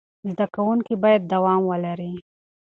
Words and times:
زده 0.31 0.45
کوونکي 0.55 0.93
باید 1.03 1.21
دوام 1.33 1.61
ولري. 1.71 2.13